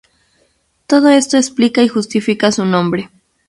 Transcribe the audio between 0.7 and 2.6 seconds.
Todo esto explica y justifica